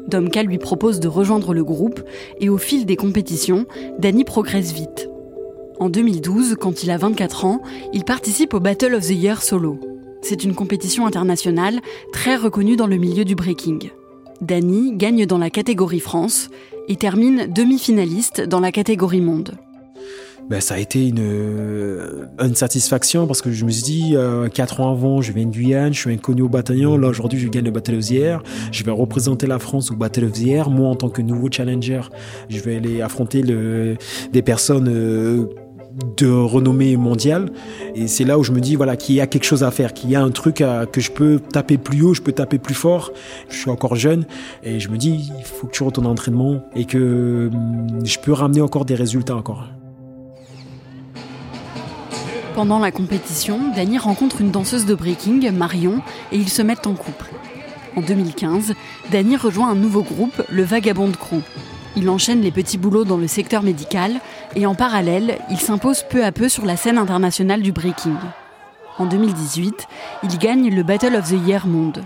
Domka 0.07 0.41
lui 0.41 0.57
propose 0.57 0.99
de 0.99 1.07
rejoindre 1.07 1.53
le 1.53 1.63
groupe 1.63 2.01
et 2.39 2.49
au 2.49 2.57
fil 2.57 2.87
des 2.87 2.95
compétitions, 2.95 3.67
Danny 3.99 4.23
progresse 4.23 4.73
vite. 4.73 5.07
En 5.79 5.87
2012, 5.87 6.55
quand 6.59 6.81
il 6.81 6.89
a 6.89 6.97
24 6.97 7.45
ans, 7.45 7.61
il 7.93 8.05
participe 8.05 8.55
au 8.55 8.59
Battle 8.59 8.95
of 8.95 9.05
the 9.05 9.11
Year 9.11 9.39
solo. 9.43 9.79
C'est 10.23 10.43
une 10.43 10.55
compétition 10.55 11.05
internationale 11.05 11.79
très 12.11 12.35
reconnue 12.35 12.75
dans 12.75 12.87
le 12.87 12.97
milieu 12.97 13.25
du 13.25 13.35
breaking. 13.35 13.91
Danny 14.41 14.93
gagne 14.95 15.27
dans 15.27 15.37
la 15.37 15.51
catégorie 15.51 15.99
France 15.99 16.49
et 16.87 16.95
termine 16.95 17.45
demi-finaliste 17.53 18.41
dans 18.41 18.61
la 18.61 18.71
catégorie 18.71 19.21
monde 19.21 19.51
ben, 20.49 20.59
ça 20.59 20.75
a 20.75 20.77
été 20.77 21.07
une, 21.07 21.19
euh, 21.19 22.25
une 22.39 22.55
satisfaction 22.55 23.27
parce 23.27 23.41
que 23.41 23.51
je 23.51 23.65
me 23.65 23.71
suis 23.71 23.83
dit, 23.83 24.13
euh, 24.15 24.49
quatre 24.49 24.81
ans 24.81 24.91
avant, 24.91 25.21
je 25.21 25.31
viens 25.31 25.45
de 25.45 25.51
Guyane, 25.51 25.93
je 25.93 25.99
suis 25.99 26.13
inconnu 26.13 26.41
au 26.41 26.49
bataillon. 26.49 26.97
Là, 26.97 27.07
aujourd'hui, 27.07 27.39
je 27.39 27.47
gagne 27.47 27.65
le 27.65 27.71
Battle 27.71 27.95
of 27.95 28.07
the 28.07 28.11
Air. 28.11 28.43
Je 28.71 28.83
vais 28.83 28.91
représenter 28.91 29.47
la 29.47 29.59
France 29.59 29.91
au 29.91 29.95
Battle 29.95 30.25
of 30.25 30.33
the 30.33 30.47
Air. 30.47 30.69
Moi, 30.69 30.89
en 30.89 30.95
tant 30.95 31.09
que 31.09 31.21
nouveau 31.21 31.49
challenger, 31.51 32.01
je 32.49 32.59
vais 32.59 32.75
aller 32.75 33.01
affronter 33.01 33.41
le, 33.41 33.95
des 34.31 34.41
personnes 34.41 34.89
euh, 34.89 35.45
de 36.17 36.27
renommée 36.27 36.97
mondiale. 36.97 37.51
Et 37.95 38.07
c'est 38.07 38.23
là 38.23 38.37
où 38.37 38.43
je 38.43 38.51
me 38.51 38.59
dis 38.59 38.75
voilà 38.75 38.97
qu'il 38.97 39.15
y 39.15 39.21
a 39.21 39.27
quelque 39.27 39.45
chose 39.45 39.63
à 39.63 39.71
faire, 39.71 39.93
qu'il 39.93 40.09
y 40.09 40.15
a 40.15 40.21
un 40.21 40.31
truc 40.31 40.61
à, 40.61 40.85
que 40.85 40.99
je 40.99 41.11
peux 41.11 41.39
taper 41.39 41.77
plus 41.77 42.01
haut, 42.01 42.13
je 42.13 42.21
peux 42.21 42.31
taper 42.31 42.57
plus 42.57 42.73
fort. 42.73 43.11
Je 43.49 43.57
suis 43.57 43.69
encore 43.69 43.95
jeune 43.95 44.25
et 44.63 44.79
je 44.79 44.89
me 44.89 44.97
dis 44.97 45.31
il 45.37 45.45
faut 45.45 45.67
que 45.67 45.71
tu 45.71 45.83
retournes 45.83 46.07
en 46.07 46.11
entraînement 46.11 46.63
et 46.75 46.85
que 46.85 47.49
hum, 47.53 48.05
je 48.05 48.17
peux 48.19 48.33
ramener 48.33 48.61
encore 48.61 48.85
des 48.85 48.95
résultats 48.95 49.35
encore. 49.35 49.67
Pendant 52.55 52.77
la 52.77 52.91
compétition, 52.91 53.59
Danny 53.75 53.97
rencontre 53.97 54.39
une 54.41 54.51
danseuse 54.51 54.85
de 54.85 54.93
breaking, 54.93 55.51
Marion, 55.51 56.01
et 56.31 56.37
ils 56.37 56.49
se 56.49 56.61
mettent 56.61 56.85
en 56.85 56.93
couple. 56.93 57.31
En 57.95 58.01
2015, 58.01 58.75
Danny 59.11 59.37
rejoint 59.37 59.69
un 59.69 59.75
nouveau 59.75 60.03
groupe, 60.03 60.43
le 60.49 60.63
Vagabond 60.63 61.11
Crew. 61.11 61.41
Il 61.95 62.09
enchaîne 62.09 62.41
les 62.41 62.51
petits 62.51 62.77
boulots 62.77 63.05
dans 63.05 63.17
le 63.17 63.27
secteur 63.27 63.63
médical 63.63 64.19
et 64.55 64.67
en 64.67 64.75
parallèle, 64.75 65.39
il 65.49 65.59
s'impose 65.59 66.03
peu 66.07 66.23
à 66.23 66.31
peu 66.31 66.47
sur 66.47 66.65
la 66.65 66.77
scène 66.77 66.99
internationale 66.99 67.63
du 67.63 67.71
breaking. 67.71 68.17
En 68.99 69.05
2018, 69.07 69.87
il 70.23 70.37
gagne 70.37 70.69
le 70.69 70.83
Battle 70.83 71.15
of 71.15 71.29
the 71.29 71.47
Year 71.47 71.65
Monde. 71.65 72.03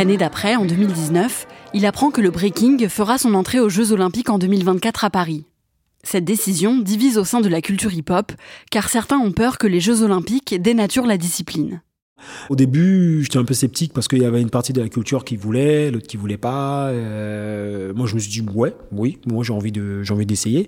L'année 0.00 0.16
d'après, 0.16 0.56
en 0.56 0.64
2019, 0.64 1.46
il 1.74 1.84
apprend 1.84 2.10
que 2.10 2.22
le 2.22 2.30
breaking 2.30 2.88
fera 2.88 3.18
son 3.18 3.34
entrée 3.34 3.60
aux 3.60 3.68
Jeux 3.68 3.92
olympiques 3.92 4.30
en 4.30 4.38
2024 4.38 5.04
à 5.04 5.10
Paris. 5.10 5.44
Cette 6.04 6.24
décision 6.24 6.78
divise 6.78 7.18
au 7.18 7.24
sein 7.24 7.42
de 7.42 7.50
la 7.50 7.60
culture 7.60 7.92
hip-hop, 7.92 8.32
car 8.70 8.88
certains 8.88 9.18
ont 9.18 9.32
peur 9.32 9.58
que 9.58 9.66
les 9.66 9.78
Jeux 9.78 10.00
olympiques 10.00 10.54
dénaturent 10.58 11.04
la 11.04 11.18
discipline. 11.18 11.82
Au 12.48 12.56
début, 12.56 13.22
j'étais 13.22 13.38
un 13.38 13.44
peu 13.44 13.54
sceptique 13.54 13.92
parce 13.92 14.08
qu'il 14.08 14.22
y 14.22 14.24
avait 14.24 14.40
une 14.40 14.50
partie 14.50 14.72
de 14.72 14.80
la 14.80 14.88
culture 14.88 15.24
qui 15.24 15.36
voulait, 15.36 15.90
l'autre 15.90 16.06
qui 16.06 16.16
voulait 16.16 16.36
pas. 16.36 16.88
Euh, 16.88 17.92
moi, 17.94 18.06
je 18.06 18.14
me 18.14 18.20
suis 18.20 18.30
dit 18.30 18.48
ouais, 18.54 18.74
oui, 18.92 19.18
moi 19.26 19.44
j'ai 19.44 19.52
envie 19.52 19.72
de, 19.72 20.02
j'ai 20.02 20.12
envie 20.12 20.26
d'essayer. 20.26 20.66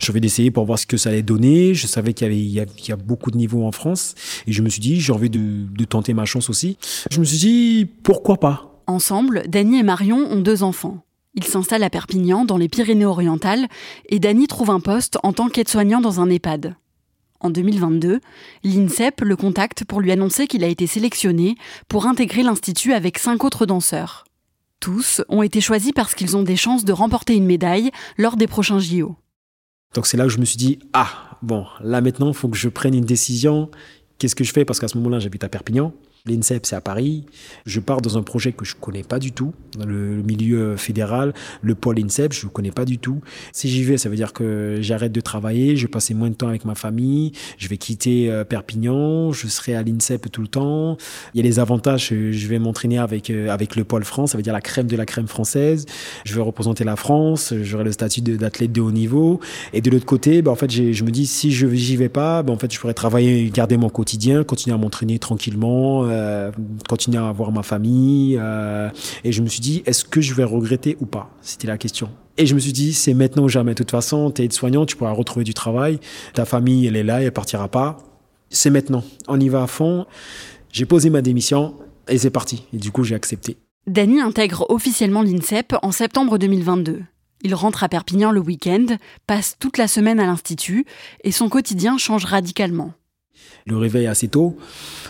J'ai 0.00 0.12
envie 0.12 0.20
d'essayer 0.20 0.50
pour 0.50 0.64
voir 0.64 0.78
ce 0.78 0.86
que 0.86 0.96
ça 0.96 1.10
allait 1.10 1.22
donner. 1.22 1.74
Je 1.74 1.86
savais 1.86 2.12
qu'il 2.12 2.26
y 2.26 2.30
avait, 2.30 2.38
il 2.38 2.88
y 2.88 2.92
a, 2.92 2.96
beaucoup 2.96 3.30
de 3.30 3.36
niveaux 3.36 3.64
en 3.64 3.72
France, 3.72 4.14
et 4.46 4.52
je 4.52 4.62
me 4.62 4.68
suis 4.68 4.80
dit 4.80 5.00
j'ai 5.00 5.12
envie 5.12 5.30
de, 5.30 5.66
de 5.70 5.84
tenter 5.84 6.14
ma 6.14 6.24
chance 6.24 6.50
aussi. 6.50 6.76
Je 7.10 7.20
me 7.20 7.24
suis 7.24 7.38
dit 7.38 7.88
pourquoi 8.02 8.38
pas? 8.38 8.82
Ensemble, 8.86 9.42
Dany 9.48 9.78
et 9.78 9.82
Marion 9.82 10.18
ont 10.30 10.40
deux 10.40 10.62
enfants. 10.62 11.04
Ils 11.34 11.44
s'installent 11.44 11.84
à 11.84 11.90
Perpignan, 11.90 12.44
dans 12.44 12.56
les 12.56 12.68
Pyrénées-Orientales, 12.68 13.68
et 14.08 14.18
Dany 14.18 14.46
trouve 14.46 14.70
un 14.70 14.80
poste 14.80 15.18
en 15.22 15.32
tant 15.32 15.48
qu'aide-soignant 15.48 16.00
dans 16.00 16.20
un 16.20 16.30
EHPAD. 16.30 16.74
En 17.40 17.50
2022, 17.50 18.20
l'INSEP 18.64 19.20
le 19.20 19.36
contacte 19.36 19.84
pour 19.84 20.00
lui 20.00 20.10
annoncer 20.10 20.48
qu'il 20.48 20.64
a 20.64 20.66
été 20.66 20.88
sélectionné 20.88 21.54
pour 21.86 22.06
intégrer 22.06 22.42
l'Institut 22.42 22.92
avec 22.92 23.18
cinq 23.18 23.44
autres 23.44 23.64
danseurs. 23.64 24.24
Tous 24.80 25.22
ont 25.28 25.42
été 25.42 25.60
choisis 25.60 25.92
parce 25.92 26.14
qu'ils 26.14 26.36
ont 26.36 26.42
des 26.42 26.56
chances 26.56 26.84
de 26.84 26.92
remporter 26.92 27.34
une 27.34 27.46
médaille 27.46 27.90
lors 28.16 28.36
des 28.36 28.46
prochains 28.46 28.80
JO. 28.80 29.16
Donc 29.94 30.06
c'est 30.06 30.16
là 30.16 30.26
où 30.26 30.28
je 30.28 30.38
me 30.38 30.44
suis 30.44 30.56
dit, 30.56 30.78
ah, 30.92 31.38
bon, 31.42 31.64
là 31.80 32.00
maintenant, 32.00 32.28
il 32.28 32.34
faut 32.34 32.48
que 32.48 32.56
je 32.56 32.68
prenne 32.68 32.94
une 32.94 33.04
décision. 33.04 33.70
Qu'est-ce 34.18 34.34
que 34.34 34.44
je 34.44 34.52
fais? 34.52 34.64
Parce 34.64 34.80
qu'à 34.80 34.88
ce 34.88 34.96
moment-là, 34.98 35.20
j'habite 35.20 35.44
à 35.44 35.48
Perpignan. 35.48 35.92
L'INSEP, 36.26 36.66
c'est 36.66 36.76
à 36.76 36.80
Paris. 36.80 37.24
Je 37.66 37.80
pars 37.80 38.00
dans 38.00 38.18
un 38.18 38.22
projet 38.22 38.52
que 38.52 38.64
je 38.64 38.74
connais 38.74 39.02
pas 39.02 39.18
du 39.18 39.32
tout, 39.32 39.54
dans 39.78 39.86
le 39.86 40.22
milieu 40.22 40.76
fédéral, 40.76 41.32
le 41.62 41.74
pôle 41.74 41.98
INSEP, 41.98 42.32
je 42.32 42.46
ne 42.46 42.50
connais 42.50 42.70
pas 42.70 42.84
du 42.84 42.98
tout. 42.98 43.20
Si 43.52 43.68
j'y 43.68 43.84
vais, 43.84 43.98
ça 43.98 44.08
veut 44.08 44.16
dire 44.16 44.32
que 44.32 44.78
j'arrête 44.80 45.12
de 45.12 45.20
travailler, 45.20 45.76
je 45.76 45.82
vais 45.82 45.90
passer 45.90 46.14
moins 46.14 46.28
de 46.28 46.34
temps 46.34 46.48
avec 46.48 46.64
ma 46.64 46.74
famille, 46.74 47.32
je 47.56 47.68
vais 47.68 47.76
quitter 47.76 48.30
euh, 48.30 48.44
Perpignan, 48.44 49.32
je 49.32 49.46
serai 49.48 49.74
à 49.74 49.82
l'INSEP 49.82 50.30
tout 50.30 50.42
le 50.42 50.48
temps. 50.48 50.96
Il 51.34 51.38
y 51.38 51.40
a 51.40 51.44
les 51.44 51.58
avantages, 51.58 52.08
je 52.08 52.48
vais 52.48 52.58
m'entraîner 52.58 52.98
avec, 52.98 53.30
euh, 53.30 53.48
avec 53.48 53.76
le 53.76 53.84
pôle 53.84 54.04
France, 54.04 54.32
ça 54.32 54.38
veut 54.38 54.42
dire 54.42 54.52
la 54.52 54.60
crème 54.60 54.86
de 54.86 54.96
la 54.96 55.06
crème 55.06 55.28
française. 55.28 55.86
Je 56.24 56.34
vais 56.34 56.42
représenter 56.42 56.84
la 56.84 56.96
France, 56.96 57.54
j'aurai 57.62 57.84
le 57.84 57.92
statut 57.92 58.20
d'athlète 58.20 58.72
de 58.72 58.80
haut 58.80 58.92
niveau. 58.92 59.40
Et 59.72 59.80
de 59.80 59.90
l'autre 59.90 60.06
côté, 60.06 60.42
bah, 60.42 60.50
en 60.50 60.56
fait, 60.56 60.70
je 60.70 61.04
me 61.04 61.10
dis, 61.10 61.26
si 61.26 61.52
je 61.52 61.66
n'y 61.66 61.96
vais 61.96 62.08
pas, 62.08 62.42
bah, 62.42 62.52
en 62.52 62.58
fait, 62.58 62.72
je 62.72 62.78
pourrais 62.78 62.94
travailler, 62.94 63.48
garder 63.50 63.76
mon 63.76 63.88
quotidien, 63.88 64.44
continuer 64.44 64.74
à 64.74 64.78
m'entraîner 64.78 65.18
tranquillement, 65.18 66.07
euh, 66.08 66.50
continuer 66.88 67.18
à 67.18 67.32
voir 67.32 67.52
ma 67.52 67.62
famille. 67.62 68.36
Euh, 68.40 68.90
et 69.24 69.32
je 69.32 69.42
me 69.42 69.48
suis 69.48 69.60
dit, 69.60 69.82
est-ce 69.86 70.04
que 70.04 70.20
je 70.20 70.34
vais 70.34 70.44
regretter 70.44 70.96
ou 71.00 71.06
pas? 71.06 71.30
C'était 71.40 71.66
la 71.66 71.78
question. 71.78 72.10
Et 72.36 72.46
je 72.46 72.54
me 72.54 72.60
suis 72.60 72.72
dit, 72.72 72.92
c'est 72.92 73.14
maintenant 73.14 73.44
ou 73.44 73.48
jamais. 73.48 73.72
De 73.72 73.76
toute 73.76 73.90
façon, 73.90 74.30
tu 74.30 74.42
es 74.42 74.44
aide-soignant, 74.44 74.86
tu 74.86 74.96
pourras 74.96 75.12
retrouver 75.12 75.44
du 75.44 75.54
travail. 75.54 75.98
Ta 76.34 76.44
famille, 76.44 76.86
elle 76.86 76.96
est 76.96 77.02
là, 77.02 77.22
elle 77.22 77.32
partira 77.32 77.68
pas. 77.68 77.98
C'est 78.50 78.70
maintenant. 78.70 79.04
On 79.26 79.38
y 79.38 79.48
va 79.48 79.62
à 79.62 79.66
fond. 79.66 80.06
J'ai 80.72 80.86
posé 80.86 81.10
ma 81.10 81.22
démission 81.22 81.74
et 82.08 82.18
c'est 82.18 82.30
parti. 82.30 82.64
Et 82.72 82.78
du 82.78 82.90
coup, 82.90 83.04
j'ai 83.04 83.14
accepté. 83.14 83.56
Dany 83.86 84.20
intègre 84.20 84.66
officiellement 84.68 85.22
l'INSEP 85.22 85.74
en 85.82 85.92
septembre 85.92 86.38
2022. 86.38 87.02
Il 87.42 87.54
rentre 87.54 87.84
à 87.84 87.88
Perpignan 87.88 88.32
le 88.32 88.40
week-end, 88.40 88.86
passe 89.26 89.56
toute 89.58 89.78
la 89.78 89.88
semaine 89.88 90.20
à 90.20 90.26
l'Institut 90.26 90.84
et 91.22 91.32
son 91.32 91.48
quotidien 91.48 91.96
change 91.96 92.24
radicalement. 92.24 92.92
Le 93.66 93.76
réveil 93.76 94.06
assez 94.06 94.28
tôt, 94.28 94.56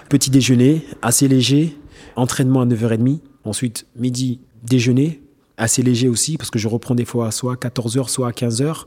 petit 0.08 0.30
déjeuner 0.30 0.84
assez 1.02 1.28
léger, 1.28 1.76
entraînement 2.16 2.62
à 2.62 2.66
9h30, 2.66 3.20
ensuite 3.44 3.86
midi 3.96 4.40
déjeuner 4.64 5.22
assez 5.56 5.82
léger 5.82 6.08
aussi 6.08 6.36
parce 6.36 6.50
que 6.50 6.58
je 6.58 6.68
reprends 6.68 6.94
des 6.94 7.04
fois 7.04 7.30
soit 7.30 7.54
à 7.54 7.56
14h 7.56 8.08
soit 8.08 8.28
à 8.28 8.30
15h 8.30 8.84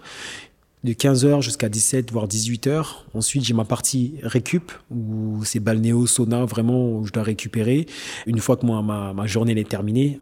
de 0.83 0.93
15h 0.93 1.41
jusqu'à 1.41 1.69
17 1.69 2.11
voire 2.11 2.27
18h. 2.27 2.85
Ensuite, 3.13 3.43
j'ai 3.43 3.53
ma 3.53 3.65
partie 3.65 4.15
récup 4.23 4.71
où 4.89 5.43
c'est 5.45 5.59
balnéo, 5.59 6.07
sauna, 6.07 6.45
vraiment 6.45 6.97
où 6.97 7.05
je 7.05 7.11
dois 7.11 7.23
récupérer. 7.23 7.85
Une 8.25 8.39
fois 8.39 8.57
que 8.57 8.65
ma 8.65 9.27
journée 9.27 9.57
est 9.59 9.69
terminée, 9.69 10.19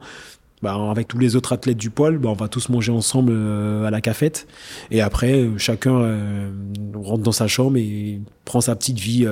bah, 0.62 0.76
avec 0.90 1.08
tous 1.08 1.18
les 1.18 1.36
autres 1.36 1.54
athlètes 1.54 1.78
du 1.78 1.90
pôle, 1.90 2.18
bah, 2.18 2.30
on 2.30 2.34
va 2.34 2.48
tous 2.48 2.70
manger 2.70 2.92
ensemble 2.92 3.32
euh, 3.34 3.86
à 3.86 3.92
la 3.92 4.02
cafette. 4.02 4.48
Et 4.92 5.02
après, 5.02 5.34
euh, 5.34 5.58
chacun 5.58 6.02
euh, 6.02 6.52
rentre 6.94 7.24
dans 7.24 7.32
sa 7.32 7.48
chambre 7.48 7.78
et 7.78 8.20
prend 8.46 8.62
sa 8.62 8.76
petite 8.76 9.00
vie, 9.00 9.28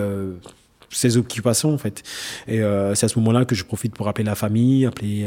ses 0.89 1.17
occupations 1.17 1.73
en 1.73 1.77
fait. 1.77 2.03
Et 2.47 2.61
c'est 2.93 3.05
à 3.05 3.09
ce 3.09 3.17
moment-là 3.19 3.45
que 3.45 3.55
je 3.55 3.63
profite 3.63 3.95
pour 3.95 4.07
appeler 4.07 4.23
la 4.25 4.35
famille, 4.35 4.85
appeler 4.85 5.25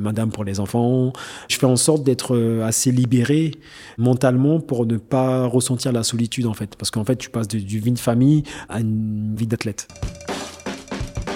madame 0.00 0.30
pour 0.30 0.44
les 0.44 0.60
enfants. 0.60 1.14
Je 1.48 1.56
fais 1.56 1.66
en 1.66 1.76
sorte 1.76 2.04
d'être 2.04 2.36
assez 2.62 2.92
libéré 2.92 3.52
mentalement 3.96 4.60
pour 4.60 4.84
ne 4.84 4.98
pas 4.98 5.46
ressentir 5.46 5.90
la 5.90 6.02
solitude 6.02 6.44
en 6.44 6.54
fait. 6.54 6.76
Parce 6.76 6.90
qu'en 6.90 7.04
fait, 7.04 7.16
tu 7.16 7.30
passes 7.30 7.48
de, 7.48 7.58
du 7.58 7.78
vie 7.78 7.92
de 7.92 7.98
famille 7.98 8.42
à 8.68 8.80
une 8.80 9.34
vie 9.34 9.46
d'athlète. 9.46 9.88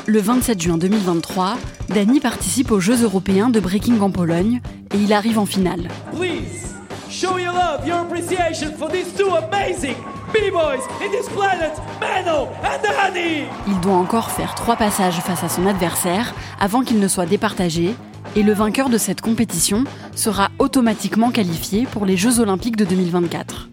Le 0.09 0.23
27 0.23 0.63
juin 0.63 0.79
2023, 0.79 1.59
Danny 1.91 2.19
participe 2.19 2.71
aux 2.71 2.81
Jeux 2.81 3.03
européens 3.03 3.51
de 3.51 3.61
breaking 3.61 4.01
en 4.01 4.11
Pologne 4.11 4.63
et 4.95 4.97
il 4.97 5.13
arrive 5.13 5.39
en 5.39 5.45
finale. 5.45 5.89
Please, 6.17 6.73
show 7.11 7.37
your 7.37 7.53
love, 7.53 7.87
your 7.87 7.99
appreciation 7.99 8.73
for 8.79 8.91
these 8.91 9.15
two 9.15 9.29
amazing 9.35 9.97
B-boys 10.33 10.81
in 11.03 11.11
this 11.11 11.29
planet, 11.29 11.73
Mano 12.01 12.49
and 12.65 12.83
Danny. 12.83 13.43
Il 13.67 13.79
doit 13.81 13.97
encore 13.97 14.31
faire 14.31 14.55
trois 14.55 14.77
passages 14.77 15.21
face 15.21 15.45
à 15.45 15.51
son 15.51 15.67
adversaire 15.67 16.35
avant 16.59 16.81
qu'il 16.81 17.01
ne 17.01 17.09
soit 17.09 17.27
départagé 17.27 17.95
et 18.35 18.43
le 18.43 18.55
vainqueur 18.55 18.89
de 18.89 18.97
cette 18.97 19.21
compétition 19.21 19.85
sera 20.15 20.49
automatiquement 20.59 21.31
qualifié 21.31 21.85
pour 21.85 22.07
les 22.07 22.17
Jeux 22.17 22.41
olympiques 22.41 22.77
de 22.77 22.87
2024. 22.87 23.69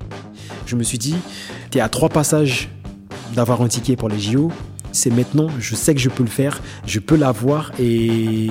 Je 0.66 0.76
me 0.76 0.84
suis 0.84 0.98
dit, 0.98 1.16
tu 1.72 1.78
es 1.78 1.82
à 1.82 1.88
trois 1.88 2.10
passages 2.10 2.68
d'avoir 3.34 3.62
un 3.62 3.70
ticket 3.70 3.96
pour 3.96 4.10
les 4.10 4.20
JO, 4.20 4.52
c'est 4.96 5.12
maintenant, 5.12 5.48
je 5.60 5.76
sais 5.76 5.94
que 5.94 6.02
je 6.02 6.10
peux 6.10 6.24
le 6.24 6.30
faire, 6.30 6.62
je 6.86 7.00
peux 7.00 7.16
l'avoir 7.16 7.72
et 7.80 8.50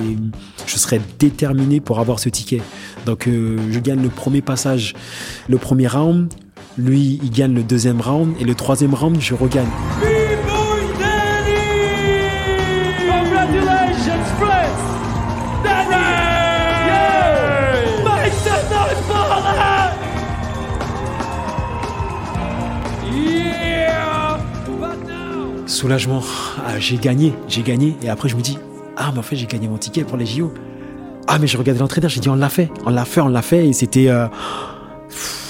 je 0.65 0.77
serai 0.77 1.01
déterminé 1.19 1.79
pour 1.79 1.99
avoir 1.99 2.19
ce 2.19 2.29
ticket. 2.29 2.61
Donc 3.05 3.27
euh, 3.27 3.57
je 3.71 3.79
gagne 3.79 4.01
le 4.01 4.09
premier 4.09 4.41
passage, 4.41 4.93
le 5.49 5.57
premier 5.57 5.87
round, 5.87 6.33
lui 6.77 7.19
il 7.23 7.31
gagne 7.31 7.53
le 7.53 7.63
deuxième 7.63 8.01
round 8.01 8.35
et 8.39 8.43
le 8.43 8.55
troisième 8.55 8.93
round 8.93 9.19
je 9.19 9.33
regagne. 9.33 9.69
Soulagement. 25.85 26.23
Ah, 26.65 26.79
j'ai 26.79 26.97
gagné, 26.97 27.31
j'ai 27.47 27.61
gagné. 27.61 27.95
Et 28.01 28.09
après, 28.09 28.27
je 28.27 28.35
me 28.35 28.41
dis, 28.41 28.57
ah, 28.97 29.11
mais 29.13 29.19
en 29.19 29.21
fait, 29.21 29.35
j'ai 29.35 29.45
gagné 29.45 29.67
mon 29.67 29.77
ticket 29.77 30.03
pour 30.03 30.17
les 30.17 30.25
JO. 30.25 30.51
Ah, 31.27 31.37
mais 31.37 31.45
je 31.45 31.59
regardais 31.59 31.79
l'entraîneur, 31.79 32.09
j'ai 32.09 32.19
dit, 32.19 32.27
on 32.27 32.33
l'a 32.33 32.49
fait, 32.49 32.71
on 32.87 32.89
l'a 32.89 33.05
fait, 33.05 33.21
on 33.21 33.27
l'a 33.27 33.43
fait. 33.43 33.67
Et 33.67 33.73
c'était 33.73 34.07
euh, 34.07 34.25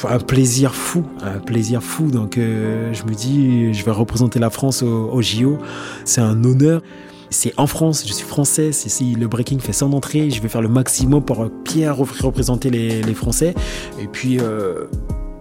un 0.04 0.20
plaisir 0.20 0.75
fou, 0.75 1.06
un 1.24 1.39
plaisir 1.39 1.82
fou. 1.82 2.12
Donc, 2.12 2.38
euh, 2.38 2.94
je 2.94 3.04
me 3.04 3.13
dis, 3.13 3.74
je 3.74 3.86
vais 3.86 3.92
représenter 3.92 4.38
la 4.39 4.50
France 4.50 4.84
au, 4.84 5.22
JO. 5.22 5.58
C'est 6.04 6.20
un 6.20 6.44
honneur. 6.44 6.82
C'est 7.30 7.54
en 7.56 7.65
France, 7.65 8.04
je 8.06 8.12
suis 8.12 8.27
français, 8.27 8.74
si 8.74 9.15
le 9.15 9.27
breaking 9.30 9.60
fait 9.60 9.74
son 9.74 9.94
entrée, 9.94 10.30
je 10.32 10.42
vais 10.42 10.50
faire 10.50 10.62
le 10.62 10.70
maximum 10.70 11.24
pour 11.24 11.50
bien 11.63 11.94
représenter 11.94 12.70
les, 12.70 13.13
Français. 13.13 13.56
Et 14.01 14.08
puis, 14.08 14.39
euh, 14.42 14.86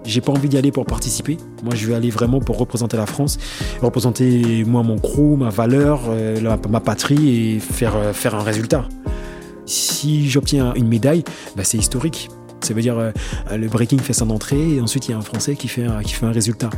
j'ai 0.04 0.20
pas 0.20 0.32
envie 0.32 0.49
d'y 0.49 0.56
aller 0.56 0.73
pour 0.73 0.87
participer. 0.87 1.38
Moi, 1.62 1.75
je 1.75 1.87
vais 1.87 1.94
aller 1.94 2.11
vraiment 2.11 2.40
pour 2.40 2.58
représenter 2.58 2.96
la 2.96 3.06
France, 3.06 3.38
représenter 3.82 4.64
moi 4.64 4.82
mon 4.82 4.99
crew, 4.99 5.37
ma 5.37 5.50
valeur, 5.50 6.02
euh, 6.08 6.56
ma, 6.68 6.80
patrie 6.80 7.54
et 7.54 7.61
faire, 7.61 7.96
euh, 7.96 8.12
faire 8.12 8.34
un 8.34 8.42
résultat. 8.42 8.84
Si 9.66 10.28
j'obtiens 10.28 10.75
une 10.75 10.88
médaille, 10.88 11.25
bah, 11.56 11.64
c'est 11.64 11.78
historique. 11.78 12.28
Ça 12.61 12.73
veut 12.73 12.82
dire 12.82 12.99
euh, 12.99 13.12
le 13.54 13.68
breaking 13.68 13.99
fait 13.99 14.14
son 14.14 14.30
entrée 14.30 14.76
et 14.76 14.80
ensuite 14.80 15.08
il 15.08 15.11
y 15.11 15.14
a 15.14 15.18
un 15.18 15.23
Français 15.23 15.54
qui 15.54 15.68
fait 15.68 15.84
un, 15.84 16.02
qui 16.02 16.14
fait 16.14 16.25
un 16.25 16.32
résultat. 16.32 16.70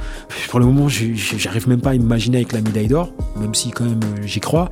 Pour 0.48 0.58
le 0.58 0.66
moment, 0.66 0.88
j'arrive 0.88 1.68
même 1.68 1.80
pas 1.80 1.90
à 1.90 1.94
imaginer 1.94 2.38
avec 2.38 2.52
la 2.52 2.60
médaille 2.60 2.88
d'or, 2.88 3.12
même 3.40 3.54
si 3.54 3.70
quand 3.70 3.84
même 3.84 4.00
j'y 4.24 4.40
crois. 4.40 4.68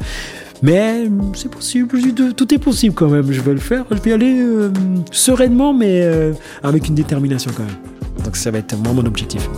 Mais 0.65 1.05
c'est 1.35 1.51
possible, 1.51 1.99
tout 2.35 2.55
est 2.55 2.59
possible 2.59 2.95
quand 2.95 3.09
même. 3.09 3.31
Je 3.31 3.41
vais 3.43 3.53
le 3.53 3.61
faire. 3.61 3.85
Je 3.91 3.97
vais 3.97 4.11
y 4.11 4.13
aller 4.15 4.41
euh, 4.41 4.71
sereinement, 5.11 5.75
mais 5.75 6.01
euh, 6.03 6.33
avec 6.63 6.89
une 6.89 6.95
détermination 6.95 7.51
quand 7.55 7.65
même. 7.65 7.77
Donc 8.25 8.37
ça 8.37 8.51
va 8.51 8.59
être 8.59 8.77
moi 8.79 8.93
mon 8.93 9.05
objectif. 9.05 9.49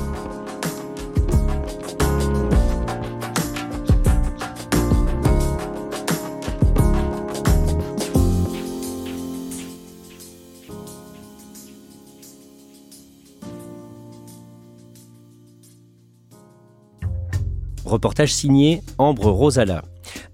Reportage 17.84 18.34
signé 18.34 18.82
Ambre 18.98 19.30
Rosala. 19.30 19.84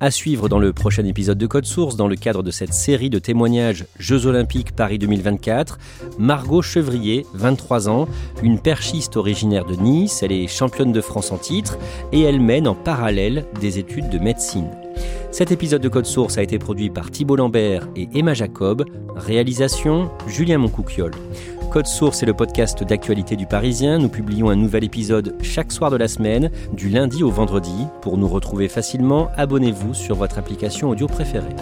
À 0.03 0.11
suivre 0.11 0.49
dans 0.49 0.59
le 0.59 0.73
prochain 0.73 1.05
épisode 1.05 1.39
de 1.39 1.47
Code 1.47 1.65
Source, 1.65 1.95
dans 1.95 2.09
le 2.09 2.17
cadre 2.17 2.43
de 2.43 2.51
cette 2.51 2.75
série 2.75 3.09
de 3.09 3.21
témoignages 3.21 3.87
Jeux 4.01 4.27
Olympiques 4.27 4.73
Paris 4.75 4.99
2024, 4.99 5.79
Margot 6.19 6.61
Chevrier, 6.61 7.25
23 7.35 7.89
ans, 7.89 8.09
une 8.43 8.59
perchiste 8.59 9.17
originaire 9.17 9.65
de 9.65 9.77
Nice, 9.77 10.25
elle 10.25 10.33
est 10.33 10.49
championne 10.49 10.91
de 10.91 11.01
France 11.01 11.31
en 11.31 11.39
titre 11.39 11.79
et 12.11 12.21
elle 12.23 12.41
mène 12.41 12.67
en 12.67 12.75
parallèle 12.75 13.45
des 13.61 13.79
études 13.79 14.11
de 14.11 14.19
médecine. 14.19 14.73
Cet 15.31 15.53
épisode 15.53 15.81
de 15.81 15.89
Code 15.89 16.07
Source 16.07 16.37
a 16.37 16.43
été 16.43 16.59
produit 16.59 16.91
par 16.91 17.13
Thibault 17.13 17.37
Lambert 17.37 17.89
et 17.95 18.09
Emma 18.13 18.35
Jacob, 18.35 18.85
réalisation 19.15 20.11
Julien 20.27 20.59
Moncouquiole. 20.59 21.15
Code 21.73 21.87
Source 21.87 22.23
est 22.23 22.27
le 22.27 22.35
podcast 22.35 22.85
d'actualité 22.85 23.35
du 23.35 23.47
Parisien. 23.47 23.97
Nous 23.97 24.11
publions 24.11 24.51
un 24.51 24.57
nouvel 24.57 24.85
épisode 24.85 25.35
chaque 25.41 25.73
soir 25.73 25.91
de 25.91 25.97
la 25.97 26.07
semaine, 26.07 26.51
du 26.75 26.91
lundi 26.91 27.23
au 27.23 27.31
vendredi. 27.31 27.87
Pour 28.03 28.19
nous 28.19 28.29
retrouver 28.29 28.69
facilement, 28.69 29.31
abonnez-vous 29.39 29.95
sur 29.95 30.17
votre 30.17 30.37
application 30.37 30.91
audio 30.91 31.07
préférée. 31.07 31.57